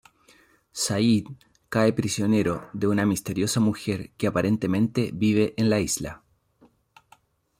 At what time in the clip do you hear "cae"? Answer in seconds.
1.73-1.91